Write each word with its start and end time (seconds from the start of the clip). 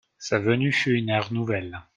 Sa 0.17 0.39
venue 0.39 0.71
fut 0.71 0.93
une 0.95 1.09
ère 1.09 1.31
nouvelle. 1.31 1.79